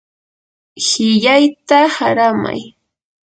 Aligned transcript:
qillayta 0.87 1.79
qaramay. 1.95 2.61